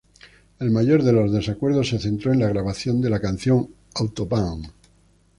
[0.57, 4.67] El mayor de los desacuerdos se centró en la grabación de la canción "Autobahn".